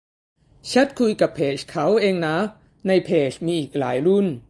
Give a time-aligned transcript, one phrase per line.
[0.67, 2.37] แชตคุยกับเพจเขาเองนะ
[2.87, 4.25] ในเพจมีอีกหลายรุ่น